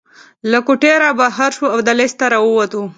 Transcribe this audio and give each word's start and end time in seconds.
له 0.51 0.59
کوټې 0.67 0.91
رابهر 1.03 1.49
شوو 1.55 1.73
او 1.73 1.79
دهلېز 1.87 2.13
ته 2.19 2.25
راووتو. 2.33 2.81